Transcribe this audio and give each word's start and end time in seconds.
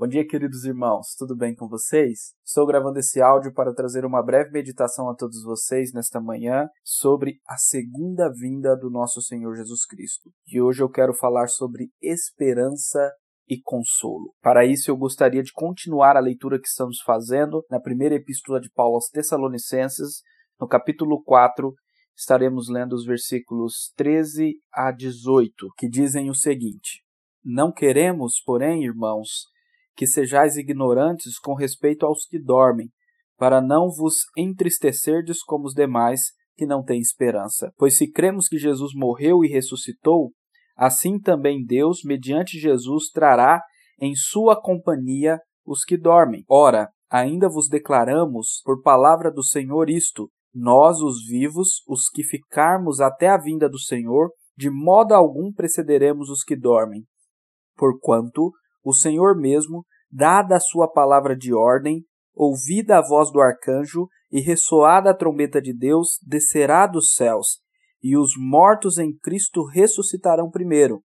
Bom 0.00 0.06
dia, 0.06 0.24
queridos 0.24 0.62
irmãos, 0.64 1.16
tudo 1.18 1.34
bem 1.34 1.56
com 1.56 1.66
vocês? 1.66 2.32
Estou 2.46 2.64
gravando 2.64 3.00
esse 3.00 3.20
áudio 3.20 3.52
para 3.52 3.74
trazer 3.74 4.04
uma 4.04 4.22
breve 4.22 4.52
meditação 4.52 5.10
a 5.10 5.14
todos 5.16 5.42
vocês 5.42 5.92
nesta 5.92 6.20
manhã 6.20 6.68
sobre 6.84 7.40
a 7.44 7.56
segunda 7.56 8.30
vinda 8.32 8.76
do 8.76 8.90
nosso 8.90 9.20
Senhor 9.20 9.56
Jesus 9.56 9.84
Cristo. 9.84 10.30
E 10.46 10.60
hoje 10.60 10.84
eu 10.84 10.88
quero 10.88 11.12
falar 11.12 11.48
sobre 11.48 11.90
esperança 12.00 13.10
e 13.48 13.60
consolo. 13.60 14.32
Para 14.40 14.64
isso, 14.64 14.88
eu 14.88 14.96
gostaria 14.96 15.42
de 15.42 15.52
continuar 15.52 16.16
a 16.16 16.20
leitura 16.20 16.60
que 16.60 16.68
estamos 16.68 17.00
fazendo 17.00 17.66
na 17.68 17.80
primeira 17.80 18.14
epístola 18.14 18.60
de 18.60 18.70
Paulo 18.70 18.94
aos 18.94 19.08
Tessalonicenses, 19.08 20.22
no 20.60 20.68
capítulo 20.68 21.20
4. 21.24 21.74
Estaremos 22.16 22.68
lendo 22.68 22.92
os 22.92 23.04
versículos 23.04 23.92
13 23.96 24.60
a 24.72 24.92
18, 24.92 25.66
que 25.76 25.88
dizem 25.88 26.30
o 26.30 26.36
seguinte: 26.36 27.02
Não 27.44 27.72
queremos, 27.72 28.40
porém, 28.46 28.84
irmãos, 28.84 29.48
que 29.98 30.06
sejais 30.06 30.56
ignorantes 30.56 31.40
com 31.40 31.54
respeito 31.54 32.06
aos 32.06 32.24
que 32.24 32.38
dormem, 32.38 32.88
para 33.36 33.60
não 33.60 33.90
vos 33.90 34.18
entristecerdes 34.36 35.42
como 35.42 35.66
os 35.66 35.74
demais 35.74 36.20
que 36.56 36.64
não 36.64 36.84
têm 36.84 37.00
esperança. 37.00 37.72
Pois 37.76 37.98
se 37.98 38.08
cremos 38.08 38.46
que 38.46 38.56
Jesus 38.56 38.92
morreu 38.94 39.44
e 39.44 39.48
ressuscitou, 39.48 40.30
assim 40.76 41.18
também 41.18 41.64
Deus, 41.64 42.04
mediante 42.04 42.60
Jesus, 42.60 43.10
trará 43.10 43.60
em 44.00 44.14
sua 44.14 44.60
companhia 44.60 45.40
os 45.66 45.82
que 45.82 45.96
dormem. 45.96 46.44
Ora, 46.48 46.88
ainda 47.10 47.48
vos 47.48 47.68
declaramos, 47.68 48.62
por 48.64 48.80
palavra 48.82 49.32
do 49.32 49.42
Senhor, 49.42 49.90
isto: 49.90 50.30
nós, 50.54 51.00
os 51.00 51.26
vivos, 51.26 51.82
os 51.88 52.08
que 52.08 52.22
ficarmos 52.22 53.00
até 53.00 53.26
a 53.26 53.36
vinda 53.36 53.68
do 53.68 53.80
Senhor, 53.80 54.30
de 54.56 54.70
modo 54.70 55.12
algum 55.12 55.52
precederemos 55.52 56.28
os 56.30 56.44
que 56.44 56.56
dormem. 56.56 57.02
Porquanto 57.76 58.52
o 58.82 58.92
Senhor 58.92 59.36
mesmo, 59.36 59.84
dada 60.10 60.56
a 60.56 60.60
sua 60.60 60.90
palavra 60.90 61.36
de 61.36 61.54
ordem, 61.54 62.04
ouvida 62.34 62.98
a 62.98 63.06
voz 63.06 63.30
do 63.30 63.40
arcanjo 63.40 64.08
e 64.30 64.40
ressoada 64.40 65.10
a 65.10 65.14
trombeta 65.14 65.60
de 65.60 65.76
Deus, 65.76 66.18
descerá 66.22 66.86
dos 66.86 67.12
céus, 67.14 67.60
e 68.02 68.16
os 68.16 68.32
mortos 68.38 68.98
em 68.98 69.16
Cristo 69.16 69.64
ressuscitarão 69.64 70.50
primeiro. 70.50 71.02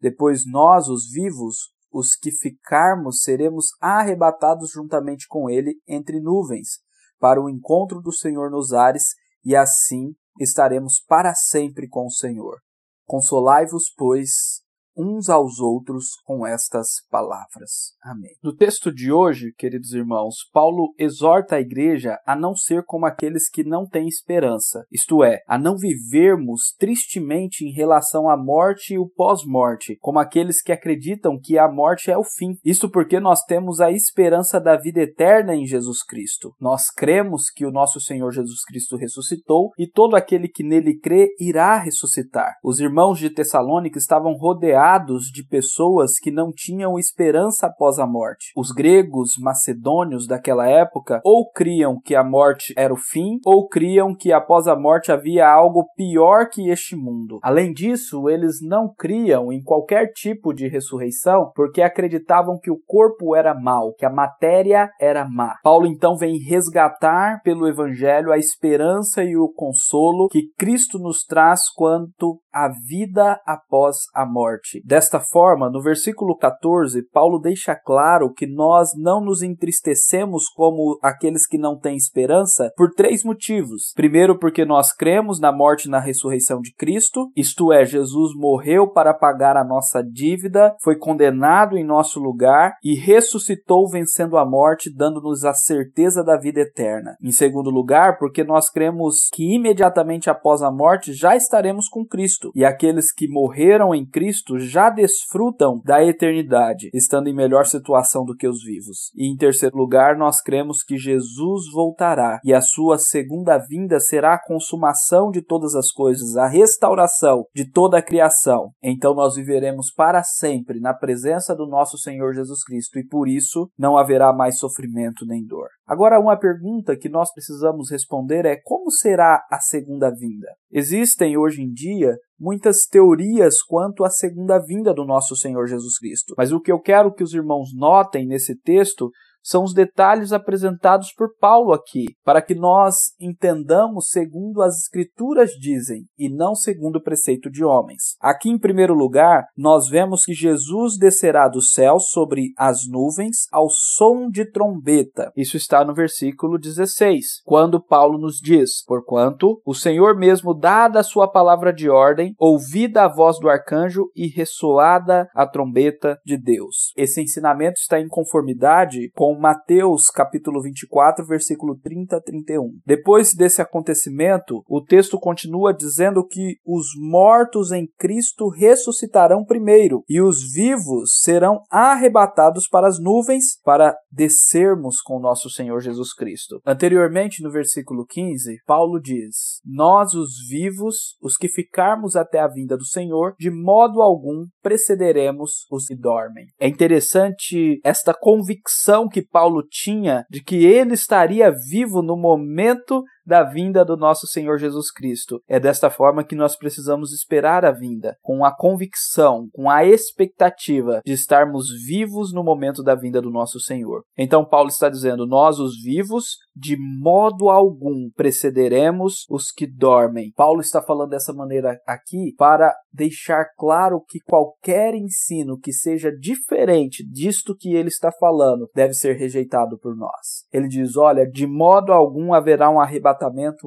Depois 0.00 0.42
nós, 0.44 0.88
os 0.88 1.08
vivos, 1.10 1.72
os 1.92 2.16
que 2.16 2.32
ficarmos, 2.32 3.22
seremos 3.22 3.68
arrebatados 3.80 4.70
juntamente 4.72 5.26
com 5.28 5.48
ele 5.48 5.80
entre 5.86 6.20
nuvens, 6.20 6.80
para 7.20 7.40
o 7.40 7.48
encontro 7.48 8.00
do 8.00 8.12
Senhor 8.12 8.50
nos 8.50 8.72
ares, 8.72 9.14
e 9.44 9.54
assim 9.54 10.14
estaremos 10.40 11.00
para 11.06 11.32
sempre 11.34 11.88
com 11.88 12.06
o 12.06 12.10
Senhor. 12.10 12.58
Consolai-vos, 13.06 13.92
pois, 13.96 14.63
uns 14.96 15.28
aos 15.28 15.58
outros 15.58 16.06
com 16.24 16.46
estas 16.46 16.88
palavras. 17.10 17.94
Amém. 18.02 18.30
No 18.42 18.54
texto 18.54 18.92
de 18.92 19.12
hoje, 19.12 19.52
queridos 19.56 19.92
irmãos, 19.92 20.36
Paulo 20.52 20.94
exorta 20.98 21.56
a 21.56 21.60
igreja 21.60 22.18
a 22.26 22.36
não 22.36 22.54
ser 22.54 22.84
como 22.84 23.06
aqueles 23.06 23.48
que 23.48 23.64
não 23.64 23.86
têm 23.86 24.06
esperança, 24.06 24.84
isto 24.90 25.24
é, 25.24 25.40
a 25.48 25.58
não 25.58 25.76
vivermos 25.76 26.74
tristemente 26.78 27.64
em 27.64 27.72
relação 27.72 28.28
à 28.28 28.36
morte 28.36 28.94
e 28.94 28.98
o 28.98 29.08
pós-morte, 29.08 29.96
como 30.00 30.18
aqueles 30.18 30.62
que 30.62 30.72
acreditam 30.72 31.38
que 31.42 31.58
a 31.58 31.70
morte 31.70 32.10
é 32.10 32.16
o 32.16 32.24
fim. 32.24 32.54
Isto 32.64 32.88
porque 32.88 33.18
nós 33.18 33.42
temos 33.44 33.80
a 33.80 33.90
esperança 33.90 34.60
da 34.60 34.76
vida 34.76 35.00
eterna 35.00 35.54
em 35.54 35.66
Jesus 35.66 36.02
Cristo. 36.04 36.54
Nós 36.60 36.90
cremos 36.90 37.50
que 37.50 37.66
o 37.66 37.72
nosso 37.72 38.00
Senhor 38.00 38.30
Jesus 38.30 38.64
Cristo 38.64 38.96
ressuscitou 38.96 39.70
e 39.78 39.88
todo 39.88 40.16
aquele 40.16 40.48
que 40.48 40.62
nele 40.62 40.98
crê 40.98 41.28
irá 41.38 41.78
ressuscitar. 41.78 42.54
Os 42.62 42.78
irmãos 42.78 43.18
de 43.18 43.30
Tessalônica 43.30 43.98
estavam 43.98 44.32
rodeados 44.34 44.83
de 45.32 45.46
pessoas 45.46 46.18
que 46.18 46.30
não 46.30 46.52
tinham 46.52 46.98
esperança 46.98 47.66
após 47.66 47.98
a 47.98 48.06
morte. 48.06 48.52
Os 48.56 48.70
gregos 48.70 49.32
macedônios 49.38 50.26
daquela 50.26 50.68
época 50.68 51.20
ou 51.24 51.50
criam 51.50 52.00
que 52.00 52.14
a 52.14 52.24
morte 52.24 52.74
era 52.76 52.92
o 52.92 52.96
fim, 52.96 53.38
ou 53.44 53.68
criam 53.68 54.14
que 54.14 54.32
após 54.32 54.66
a 54.66 54.76
morte 54.76 55.10
havia 55.10 55.48
algo 55.48 55.86
pior 55.96 56.48
que 56.48 56.68
este 56.68 56.96
mundo. 56.96 57.38
Além 57.42 57.72
disso, 57.72 58.28
eles 58.28 58.58
não 58.62 58.92
criam 58.92 59.52
em 59.52 59.62
qualquer 59.62 60.12
tipo 60.12 60.52
de 60.52 60.68
ressurreição 60.68 61.50
porque 61.54 61.82
acreditavam 61.82 62.58
que 62.60 62.70
o 62.70 62.78
corpo 62.86 63.34
era 63.34 63.54
mau, 63.54 63.94
que 63.94 64.04
a 64.04 64.10
matéria 64.10 64.90
era 65.00 65.28
má. 65.28 65.56
Paulo 65.62 65.86
então 65.86 66.16
vem 66.16 66.38
resgatar 66.38 67.40
pelo 67.42 67.68
evangelho 67.68 68.32
a 68.32 68.38
esperança 68.38 69.22
e 69.22 69.36
o 69.36 69.48
consolo 69.48 70.28
que 70.28 70.48
Cristo 70.58 70.98
nos 70.98 71.24
traz 71.24 71.68
quanto 71.74 72.40
à 72.54 72.68
vida 72.68 73.40
após 73.44 73.96
a 74.14 74.24
morte. 74.24 74.80
Desta 74.84 75.18
forma, 75.18 75.68
no 75.68 75.82
versículo 75.82 76.36
14, 76.36 77.02
Paulo 77.10 77.40
deixa 77.40 77.74
claro 77.74 78.32
que 78.32 78.46
nós 78.46 78.90
não 78.96 79.20
nos 79.20 79.42
entristecemos 79.42 80.48
como 80.48 80.98
aqueles 81.02 81.46
que 81.46 81.58
não 81.58 81.76
têm 81.78 81.96
esperança 81.96 82.70
por 82.76 82.90
três 82.92 83.24
motivos. 83.24 83.92
Primeiro, 83.94 84.38
porque 84.38 84.64
nós 84.64 84.92
cremos 84.92 85.40
na 85.40 85.50
morte 85.50 85.86
e 85.86 85.90
na 85.90 85.98
ressurreição 85.98 86.60
de 86.60 86.72
Cristo, 86.74 87.30
isto 87.36 87.72
é, 87.72 87.84
Jesus 87.84 88.32
morreu 88.36 88.88
para 88.88 89.12
pagar 89.12 89.56
a 89.56 89.64
nossa 89.64 90.02
dívida, 90.02 90.74
foi 90.82 90.96
condenado 90.96 91.76
em 91.76 91.84
nosso 91.84 92.20
lugar 92.20 92.74
e 92.82 92.94
ressuscitou 92.94 93.88
vencendo 93.90 94.36
a 94.36 94.48
morte, 94.48 94.94
dando-nos 94.94 95.44
a 95.44 95.52
certeza 95.52 96.22
da 96.22 96.36
vida 96.36 96.60
eterna. 96.60 97.16
Em 97.20 97.32
segundo 97.32 97.70
lugar, 97.70 98.18
porque 98.18 98.44
nós 98.44 98.70
cremos 98.70 99.28
que 99.32 99.54
imediatamente 99.54 100.30
após 100.30 100.62
a 100.62 100.70
morte 100.70 101.12
já 101.12 101.34
estaremos 101.34 101.88
com 101.88 102.04
Cristo, 102.04 102.43
e 102.54 102.64
aqueles 102.64 103.12
que 103.12 103.28
morreram 103.28 103.94
em 103.94 104.04
Cristo 104.04 104.58
já 104.58 104.90
desfrutam 104.90 105.80
da 105.84 106.04
eternidade, 106.04 106.90
estando 106.92 107.28
em 107.28 107.34
melhor 107.34 107.66
situação 107.66 108.24
do 108.24 108.36
que 108.36 108.48
os 108.48 108.62
vivos. 108.62 109.10
E 109.14 109.30
em 109.30 109.36
terceiro 109.36 109.76
lugar, 109.76 110.16
nós 110.16 110.40
cremos 110.40 110.82
que 110.82 110.96
Jesus 110.96 111.70
voltará 111.72 112.40
e 112.44 112.52
a 112.52 112.60
sua 112.60 112.98
segunda 112.98 113.58
vinda 113.58 114.00
será 114.00 114.34
a 114.34 114.42
consumação 114.44 115.30
de 115.30 115.42
todas 115.42 115.74
as 115.74 115.90
coisas, 115.90 116.36
a 116.36 116.46
restauração 116.46 117.44
de 117.54 117.70
toda 117.70 117.98
a 117.98 118.02
criação. 118.02 118.70
Então 118.82 119.14
nós 119.14 119.34
viveremos 119.34 119.92
para 119.92 120.22
sempre 120.22 120.80
na 120.80 120.94
presença 120.94 121.54
do 121.54 121.66
nosso 121.66 121.98
Senhor 121.98 122.34
Jesus 122.34 122.64
Cristo 122.64 122.98
e 122.98 123.06
por 123.06 123.28
isso 123.28 123.68
não 123.78 123.96
haverá 123.96 124.32
mais 124.32 124.58
sofrimento 124.58 125.26
nem 125.26 125.44
dor. 125.44 125.68
Agora, 125.86 126.18
uma 126.18 126.38
pergunta 126.38 126.96
que 126.96 127.10
nós 127.10 127.30
precisamos 127.32 127.90
responder 127.90 128.46
é 128.46 128.56
como 128.56 128.90
será 128.90 129.44
a 129.50 129.60
segunda 129.60 130.10
vinda? 130.10 130.48
Existem 130.72 131.36
hoje 131.36 131.62
em 131.62 131.70
dia 131.70 132.16
muitas 132.40 132.86
teorias 132.86 133.62
quanto 133.62 134.02
à 134.02 134.08
segunda 134.08 134.58
vinda 134.58 134.94
do 134.94 135.04
nosso 135.04 135.36
Senhor 135.36 135.66
Jesus 135.66 135.98
Cristo. 135.98 136.34
Mas 136.38 136.52
o 136.52 136.60
que 136.60 136.72
eu 136.72 136.80
quero 136.80 137.12
que 137.12 137.22
os 137.22 137.34
irmãos 137.34 137.68
notem 137.74 138.26
nesse 138.26 138.58
texto 138.58 139.10
são 139.44 139.62
os 139.62 139.74
detalhes 139.74 140.32
apresentados 140.32 141.12
por 141.12 141.36
Paulo 141.38 141.72
aqui, 141.72 142.06
para 142.24 142.40
que 142.40 142.54
nós 142.54 142.96
entendamos 143.20 144.08
segundo 144.08 144.62
as 144.62 144.78
Escrituras 144.78 145.50
dizem 145.50 146.06
e 146.18 146.28
não 146.30 146.54
segundo 146.54 146.96
o 146.96 147.02
preceito 147.02 147.50
de 147.50 147.62
homens. 147.62 148.16
Aqui, 148.20 148.48
em 148.48 148.58
primeiro 148.58 148.94
lugar, 148.94 149.44
nós 149.56 149.88
vemos 149.88 150.24
que 150.24 150.32
Jesus 150.32 150.96
descerá 150.96 151.46
do 151.46 151.60
céu 151.60 152.00
sobre 152.00 152.52
as 152.56 152.88
nuvens 152.88 153.46
ao 153.52 153.68
som 153.68 154.30
de 154.30 154.50
trombeta. 154.50 155.30
Isso 155.36 155.56
está 155.56 155.84
no 155.84 155.92
versículo 155.92 156.58
16, 156.58 157.42
quando 157.44 157.82
Paulo 157.82 158.18
nos 158.18 158.38
diz: 158.38 158.82
Porquanto 158.86 159.60
o 159.66 159.74
Senhor 159.74 160.16
mesmo, 160.16 160.54
dada 160.54 161.00
a 161.00 161.04
sua 161.04 161.30
palavra 161.30 161.72
de 161.72 161.90
ordem, 161.90 162.34
ouvida 162.38 163.04
a 163.04 163.08
voz 163.08 163.38
do 163.38 163.48
arcanjo 163.48 164.10
e 164.16 164.26
ressoada 164.26 165.28
a 165.34 165.46
trombeta 165.46 166.18
de 166.24 166.38
Deus. 166.38 166.92
Esse 166.96 167.20
ensinamento 167.20 167.78
está 167.78 168.00
em 168.00 168.08
conformidade 168.08 169.10
com 169.14 169.33
Mateus 169.38 170.10
capítulo 170.10 170.62
24, 170.62 171.26
versículo 171.26 171.76
30 171.78 172.16
a 172.16 172.20
31. 172.20 172.78
Depois 172.86 173.34
desse 173.34 173.60
acontecimento, 173.60 174.62
o 174.68 174.82
texto 174.82 175.18
continua 175.18 175.72
dizendo 175.72 176.26
que 176.26 176.56
os 176.64 176.86
mortos 176.98 177.72
em 177.72 177.86
Cristo 177.98 178.48
ressuscitarão 178.48 179.44
primeiro 179.44 180.04
e 180.08 180.20
os 180.20 180.52
vivos 180.52 181.20
serão 181.22 181.60
arrebatados 181.70 182.68
para 182.68 182.86
as 182.86 183.00
nuvens 183.00 183.58
para 183.64 183.96
descermos 184.10 185.00
com 185.00 185.18
nosso 185.18 185.50
Senhor 185.50 185.80
Jesus 185.80 186.12
Cristo. 186.12 186.60
Anteriormente, 186.66 187.42
no 187.42 187.50
versículo 187.50 188.06
15, 188.06 188.58
Paulo 188.66 189.00
diz: 189.00 189.60
Nós, 189.64 190.14
os 190.14 190.46
vivos, 190.48 191.16
os 191.20 191.36
que 191.36 191.48
ficarmos 191.48 192.16
até 192.16 192.40
a 192.40 192.48
vinda 192.48 192.76
do 192.76 192.84
Senhor, 192.84 193.34
de 193.38 193.50
modo 193.50 194.00
algum 194.00 194.46
precederemos 194.62 195.66
os 195.70 195.86
que 195.86 195.96
dormem. 195.96 196.46
É 196.58 196.68
interessante 196.68 197.80
esta 197.84 198.14
convicção 198.14 199.08
que 199.08 199.23
Paulo 199.24 199.62
tinha 199.62 200.24
de 200.30 200.42
que 200.42 200.64
ele 200.64 200.94
estaria 200.94 201.50
vivo 201.50 202.02
no 202.02 202.16
momento 202.16 203.02
da 203.26 203.42
vinda 203.42 203.84
do 203.84 203.96
nosso 203.96 204.26
Senhor 204.26 204.58
Jesus 204.58 204.90
Cristo. 204.90 205.40
É 205.48 205.58
desta 205.58 205.90
forma 205.90 206.24
que 206.24 206.34
nós 206.34 206.56
precisamos 206.56 207.12
esperar 207.12 207.64
a 207.64 207.72
vinda, 207.72 208.16
com 208.22 208.44
a 208.44 208.54
convicção, 208.54 209.48
com 209.52 209.70
a 209.70 209.84
expectativa 209.84 211.00
de 211.04 211.12
estarmos 211.12 211.66
vivos 211.86 212.32
no 212.32 212.44
momento 212.44 212.82
da 212.82 212.94
vinda 212.94 213.20
do 213.20 213.30
nosso 213.30 213.58
Senhor. 213.60 214.02
Então, 214.16 214.44
Paulo 214.44 214.68
está 214.68 214.88
dizendo: 214.88 215.26
Nós, 215.26 215.58
os 215.58 215.80
vivos, 215.82 216.36
de 216.54 216.76
modo 217.00 217.48
algum 217.48 218.10
precederemos 218.14 219.24
os 219.30 219.50
que 219.50 219.66
dormem. 219.66 220.32
Paulo 220.36 220.60
está 220.60 220.82
falando 220.82 221.10
dessa 221.10 221.32
maneira 221.32 221.78
aqui 221.86 222.34
para 222.36 222.74
deixar 222.92 223.46
claro 223.56 224.02
que 224.06 224.20
qualquer 224.20 224.94
ensino 224.94 225.58
que 225.58 225.72
seja 225.72 226.10
diferente 226.12 227.04
disto 227.08 227.56
que 227.56 227.74
ele 227.74 227.88
está 227.88 228.12
falando 228.12 228.68
deve 228.74 228.94
ser 228.94 229.16
rejeitado 229.16 229.78
por 229.78 229.96
nós. 229.96 230.46
Ele 230.52 230.68
diz: 230.68 230.96
Olha, 230.96 231.26
de 231.26 231.46
modo 231.46 231.92
algum 231.92 232.32
haverá 232.32 232.70
um 232.70 232.80
arrebatamento 232.80 233.13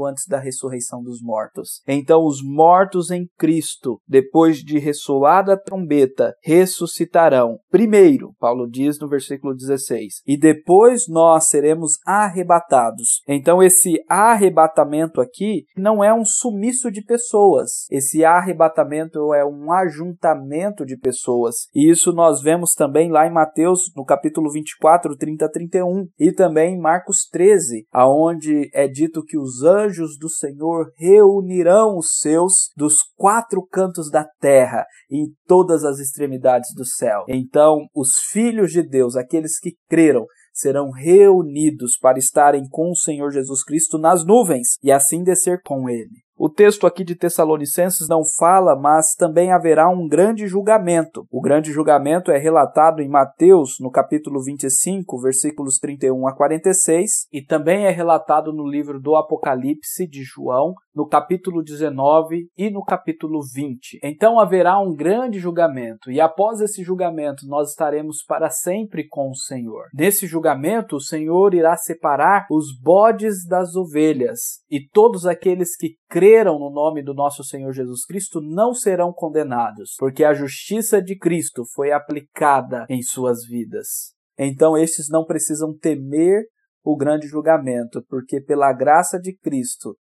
antes 0.08 0.26
da 0.28 0.40
ressurreição 0.40 1.02
dos 1.02 1.22
mortos. 1.22 1.82
Então, 1.88 2.26
os 2.26 2.42
mortos 2.44 3.12
em 3.12 3.28
Cristo, 3.38 4.00
depois 4.08 4.58
de 4.58 4.80
ressoar 4.80 5.50
a 5.50 5.58
trombeta, 5.58 6.34
ressuscitarão. 6.44 7.60
Primeiro, 7.70 8.34
Paulo 8.40 8.68
diz 8.70 9.00
no 9.00 9.08
versículo 9.08 9.56
16, 9.56 10.22
e 10.26 10.38
depois 10.38 11.08
nós 11.08 11.50
seremos 11.50 11.94
arrebatados. 12.06 13.22
Então, 13.28 13.62
esse 13.62 14.02
arrebatamento 14.10 15.22
aqui 15.22 15.66
não 15.76 16.04
é 16.04 16.14
um 16.14 16.26
sumiço 16.26 16.92
de 16.92 17.04
pessoas. 17.04 17.86
Esse 17.90 18.24
arrebatamento 18.26 19.34
é 19.34 19.46
um 19.46 19.72
ajuntamento 19.72 20.86
de 20.86 20.98
pessoas. 20.98 21.68
E 21.74 21.90
isso 21.90 22.12
nós 22.12 22.42
vemos 22.42 22.74
também 22.74 23.12
lá 23.12 23.28
em 23.28 23.34
Mateus, 23.34 23.92
no 23.96 24.06
capítulo 24.06 24.52
24, 24.52 25.16
30 25.16 25.46
a 25.46 25.50
31, 25.50 26.08
e 26.20 26.32
também 26.32 26.76
em 26.76 26.80
Marcos 26.80 27.28
13, 27.32 27.86
aonde 27.92 28.70
é 28.74 28.88
dito 28.88 29.24
que 29.24 29.37
os 29.38 29.64
anjos 29.64 30.18
do 30.18 30.30
Senhor 30.30 30.92
reunirão 30.98 31.98
os 31.98 32.20
seus 32.20 32.72
dos 32.76 32.98
quatro 33.16 33.66
cantos 33.66 34.10
da 34.10 34.26
terra 34.40 34.86
em 35.12 35.28
todas 35.46 35.84
as 35.84 36.00
extremidades 36.00 36.74
do 36.76 36.86
céu. 36.86 37.24
Então, 37.28 37.86
os 37.96 38.16
filhos 38.32 38.72
de 38.72 38.84
Deus, 38.84 39.16
aqueles 39.16 39.60
que 39.60 39.76
creram, 39.90 40.26
serão 40.54 40.90
reunidos 40.90 41.98
para 42.00 42.18
estarem 42.18 42.68
com 42.70 42.90
o 42.92 42.96
Senhor 42.96 43.32
Jesus 43.32 43.64
Cristo 43.64 43.98
nas 43.98 44.26
nuvens 44.26 44.70
e 44.84 44.92
assim 44.92 45.24
descer 45.24 45.62
com 45.64 45.88
ele. 45.88 46.27
O 46.40 46.50
texto 46.50 46.86
aqui 46.86 47.04
de 47.04 47.16
Tessalonicenses 47.16 48.08
não 48.08 48.22
fala, 48.24 48.76
mas 48.76 49.16
também 49.16 49.52
haverá 49.52 49.90
um 49.90 50.08
grande 50.08 50.46
julgamento. 50.46 51.26
O 51.32 51.42
grande 51.42 51.72
julgamento 51.72 52.32
é 52.32 52.38
relatado 52.38 53.02
em 53.02 53.10
Mateus, 53.10 53.80
no 53.80 53.90
capítulo 53.90 54.44
25, 54.44 55.20
versículos 55.20 55.80
31 55.80 56.28
a 56.28 56.36
46, 56.36 57.28
e 57.34 57.42
também 57.42 57.86
é 57.86 57.90
relatado 57.90 58.54
no 58.54 58.70
livro 58.70 59.02
do 59.02 59.16
Apocalipse 59.16 60.08
de 60.08 60.22
João, 60.22 60.76
no 60.98 61.08
capítulo 61.08 61.62
19 61.62 62.50
e 62.58 62.72
no 62.72 62.84
capítulo 62.84 63.40
20. 63.54 64.00
Então 64.04 64.40
haverá 64.40 64.80
um 64.80 64.96
grande 64.96 65.38
julgamento, 65.38 66.10
e 66.10 66.20
após 66.20 66.60
esse 66.60 66.84
julgamento 66.84 67.46
nós 67.46 67.70
estaremos 67.70 68.24
para 68.28 68.50
sempre 68.50 69.08
com 69.08 69.30
o 69.30 69.36
Senhor. 69.36 69.84
Nesse 69.94 70.26
julgamento, 70.26 70.96
o 70.96 71.00
Senhor 71.00 71.54
irá 71.54 71.78
separar 71.78 72.48
os 72.50 72.76
bodes 72.82 73.46
das 73.46 73.76
ovelhas, 73.76 74.64
e 74.72 74.90
todos 74.90 75.28
aqueles 75.28 75.78
que 75.78 75.98
creram 76.10 76.58
no 76.58 76.72
nome 76.72 77.04
do 77.04 77.14
nosso 77.14 77.44
Senhor 77.44 77.72
Jesus 77.72 78.04
Cristo 78.04 78.42
não 78.42 78.74
serão 78.74 79.14
condenados, 79.14 79.94
porque 80.00 80.24
a 80.24 80.34
justiça 80.34 81.00
de 81.00 81.16
Cristo 81.16 81.62
foi 81.76 81.92
aplicada 81.92 82.88
em 82.90 83.04
suas 83.04 83.46
vidas. 83.46 84.16
Então 84.36 84.76
estes 84.76 85.10
não 85.12 85.24
precisam 85.24 85.78
temer 85.78 86.46
o 86.84 86.98
grande 86.98 87.28
julgamento, 87.28 88.04
porque 88.10 88.42
pela 88.42 88.74
graça 88.74 89.20
de 89.20 89.36
Cristo 89.36 89.96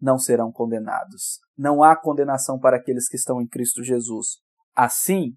não 0.00 0.18
serão 0.18 0.50
condenados. 0.50 1.38
Não 1.56 1.82
há 1.82 1.96
condenação 1.96 2.58
para 2.58 2.76
aqueles 2.76 3.08
que 3.08 3.16
estão 3.16 3.40
em 3.40 3.46
Cristo 3.46 3.82
Jesus. 3.82 4.38
Assim, 4.74 5.34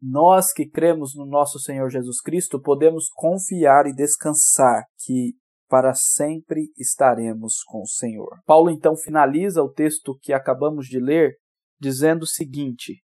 nós 0.00 0.52
que 0.52 0.68
cremos 0.68 1.14
no 1.14 1.26
nosso 1.26 1.58
Senhor 1.58 1.90
Jesus 1.90 2.20
Cristo 2.20 2.60
podemos 2.60 3.08
confiar 3.14 3.86
e 3.86 3.94
descansar 3.94 4.84
que 4.98 5.34
para 5.68 5.94
sempre 5.94 6.70
estaremos 6.78 7.62
com 7.66 7.82
o 7.82 7.88
Senhor. 7.88 8.38
Paulo 8.46 8.70
então 8.70 8.94
finaliza 8.96 9.62
o 9.62 9.72
texto 9.72 10.16
que 10.20 10.32
acabamos 10.32 10.86
de 10.86 11.00
ler 11.00 11.36
dizendo 11.80 12.22
o 12.22 12.26
seguinte, 12.26 13.02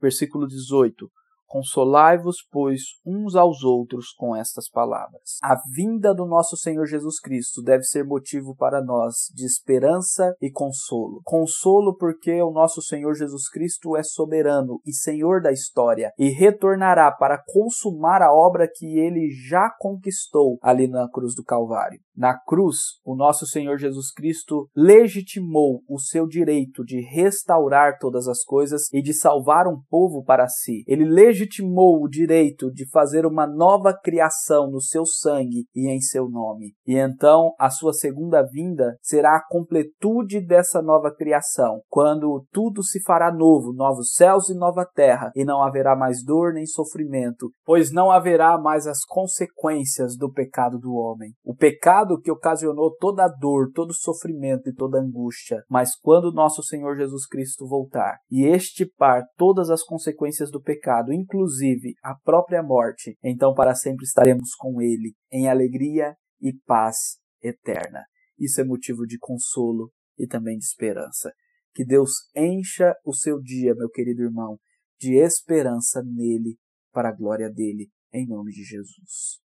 versículo 0.00 0.46
18: 0.46 1.10
Consolai-vos, 1.52 2.36
pois, 2.50 2.80
uns 3.04 3.36
aos 3.36 3.62
outros 3.62 4.06
com 4.16 4.34
estas 4.34 4.70
palavras. 4.70 5.36
A 5.42 5.54
vinda 5.70 6.14
do 6.14 6.24
nosso 6.24 6.56
Senhor 6.56 6.86
Jesus 6.86 7.20
Cristo 7.20 7.60
deve 7.60 7.84
ser 7.84 8.06
motivo 8.06 8.56
para 8.56 8.82
nós 8.82 9.26
de 9.34 9.44
esperança 9.44 10.34
e 10.40 10.50
consolo. 10.50 11.20
Consolo 11.22 11.94
porque 11.94 12.40
o 12.40 12.50
nosso 12.50 12.80
Senhor 12.80 13.14
Jesus 13.14 13.50
Cristo 13.50 13.94
é 13.98 14.02
soberano 14.02 14.80
e 14.86 14.94
Senhor 14.94 15.42
da 15.42 15.52
história 15.52 16.10
e 16.18 16.30
retornará 16.30 17.12
para 17.12 17.42
consumar 17.46 18.22
a 18.22 18.32
obra 18.32 18.66
que 18.66 18.98
ele 18.98 19.28
já 19.46 19.68
conquistou 19.78 20.56
ali 20.62 20.88
na 20.88 21.06
cruz 21.10 21.34
do 21.34 21.44
Calvário. 21.44 22.00
Na 22.16 22.38
cruz, 22.38 22.76
o 23.04 23.14
nosso 23.14 23.46
Senhor 23.46 23.76
Jesus 23.76 24.10
Cristo 24.10 24.70
legitimou 24.74 25.82
o 25.86 25.98
seu 25.98 26.26
direito 26.26 26.82
de 26.82 27.00
restaurar 27.00 27.98
todas 27.98 28.26
as 28.26 28.42
coisas 28.42 28.90
e 28.90 29.02
de 29.02 29.12
salvar 29.12 29.66
um 29.66 29.82
povo 29.90 30.24
para 30.24 30.48
si. 30.48 30.82
Ele 30.86 31.04
legitimou 31.04 31.41
legitimou 31.42 32.02
o 32.02 32.08
direito 32.08 32.70
de 32.72 32.88
fazer 32.88 33.26
uma 33.26 33.46
nova 33.46 33.92
criação 33.92 34.70
no 34.70 34.80
seu 34.80 35.04
sangue 35.04 35.66
e 35.74 35.90
em 35.90 36.00
seu 36.00 36.28
nome. 36.28 36.74
E 36.86 36.96
então 36.96 37.54
a 37.58 37.70
sua 37.70 37.92
segunda 37.92 38.42
vinda 38.42 38.96
será 39.02 39.36
a 39.36 39.46
completude 39.48 40.40
dessa 40.40 40.80
nova 40.80 41.14
criação, 41.14 41.80
quando 41.88 42.44
tudo 42.52 42.82
se 42.82 43.02
fará 43.02 43.32
novo, 43.32 43.72
novos 43.72 44.14
céus 44.14 44.48
e 44.48 44.54
nova 44.54 44.84
terra, 44.84 45.30
e 45.34 45.44
não 45.44 45.62
haverá 45.62 45.96
mais 45.96 46.24
dor 46.24 46.52
nem 46.52 46.66
sofrimento, 46.66 47.50
pois 47.64 47.92
não 47.92 48.10
haverá 48.10 48.58
mais 48.58 48.86
as 48.86 49.04
consequências 49.04 50.16
do 50.16 50.32
pecado 50.32 50.78
do 50.78 50.94
homem. 50.94 51.32
O 51.44 51.54
pecado 51.54 52.20
que 52.20 52.30
ocasionou 52.30 52.94
toda 52.98 53.24
a 53.24 53.28
dor, 53.28 53.70
todo 53.74 53.92
sofrimento 53.94 54.68
e 54.68 54.74
toda 54.74 55.00
angústia. 55.00 55.62
Mas 55.68 55.96
quando 55.96 56.32
nosso 56.32 56.62
Senhor 56.62 56.96
Jesus 56.96 57.26
Cristo 57.26 57.66
voltar 57.66 58.18
e 58.30 58.46
estipar 58.46 59.24
todas 59.36 59.70
as 59.70 59.82
consequências 59.82 60.50
do 60.50 60.60
pecado, 60.60 61.12
inclusive 61.32 61.94
a 62.02 62.14
própria 62.14 62.62
morte, 62.62 63.16
então 63.24 63.54
para 63.54 63.74
sempre 63.74 64.04
estaremos 64.04 64.54
com 64.54 64.82
Ele, 64.82 65.14
em 65.32 65.48
alegria 65.48 66.14
e 66.40 66.52
paz 66.66 67.18
eterna. 67.42 68.04
Isso 68.38 68.60
é 68.60 68.64
motivo 68.64 69.06
de 69.06 69.18
consolo 69.18 69.90
e 70.18 70.26
também 70.26 70.58
de 70.58 70.64
esperança. 70.64 71.32
Que 71.74 71.84
Deus 71.84 72.12
encha 72.36 72.94
o 73.04 73.14
seu 73.14 73.40
dia, 73.40 73.74
meu 73.74 73.88
querido 73.88 74.22
irmão, 74.22 74.58
de 75.00 75.14
esperança 75.14 76.02
nele, 76.04 76.58
para 76.92 77.08
a 77.08 77.16
glória 77.16 77.48
dele, 77.50 77.90
em 78.12 78.26
nome 78.26 78.52
de 78.52 78.62
Jesus. 78.62 79.40